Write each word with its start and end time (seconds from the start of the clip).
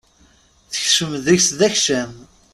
Tekcem 0.73 1.11
deg-s 1.25 1.47
d 1.59 1.61
akcam. 1.67 2.11